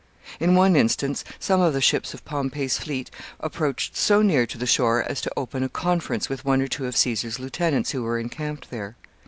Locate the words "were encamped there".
8.01-8.95